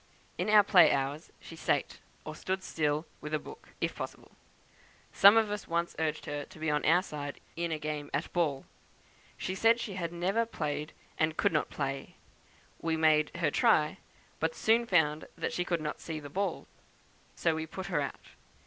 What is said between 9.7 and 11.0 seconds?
she had never played,